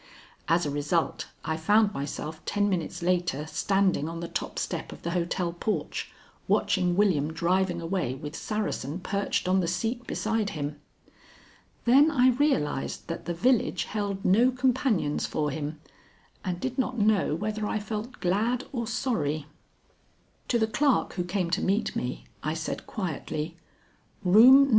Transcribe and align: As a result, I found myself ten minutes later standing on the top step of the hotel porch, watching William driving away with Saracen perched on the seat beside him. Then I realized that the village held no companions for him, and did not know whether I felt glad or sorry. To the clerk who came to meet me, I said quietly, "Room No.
As 0.47 0.65
a 0.65 0.71
result, 0.71 1.27
I 1.45 1.57
found 1.57 1.93
myself 1.93 2.43
ten 2.45 2.67
minutes 2.67 3.03
later 3.03 3.45
standing 3.45 4.09
on 4.09 4.19
the 4.19 4.27
top 4.27 4.57
step 4.57 4.91
of 4.91 5.03
the 5.03 5.11
hotel 5.11 5.53
porch, 5.53 6.11
watching 6.47 6.95
William 6.95 7.31
driving 7.31 7.79
away 7.79 8.15
with 8.15 8.35
Saracen 8.35 8.99
perched 9.01 9.47
on 9.47 9.59
the 9.59 9.67
seat 9.67 10.07
beside 10.07 10.49
him. 10.57 10.81
Then 11.85 12.09
I 12.09 12.29
realized 12.29 13.07
that 13.09 13.25
the 13.25 13.33
village 13.35 13.83
held 13.83 14.25
no 14.25 14.49
companions 14.49 15.27
for 15.27 15.51
him, 15.51 15.79
and 16.43 16.59
did 16.59 16.79
not 16.79 16.97
know 16.97 17.35
whether 17.35 17.67
I 17.67 17.77
felt 17.77 18.19
glad 18.19 18.63
or 18.71 18.87
sorry. 18.87 19.45
To 20.47 20.57
the 20.57 20.65
clerk 20.65 21.13
who 21.13 21.23
came 21.23 21.51
to 21.51 21.61
meet 21.61 21.95
me, 21.95 22.25
I 22.41 22.55
said 22.55 22.87
quietly, 22.87 23.55
"Room 24.23 24.63
No. 24.67 24.69